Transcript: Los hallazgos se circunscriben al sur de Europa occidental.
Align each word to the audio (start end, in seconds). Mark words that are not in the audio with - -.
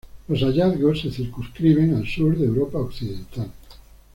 Los 0.29 0.41
hallazgos 0.41 1.01
se 1.01 1.11
circunscriben 1.11 1.93
al 1.93 2.07
sur 2.07 2.35
de 2.35 2.47
Europa 2.47 2.79
occidental. 2.79 3.51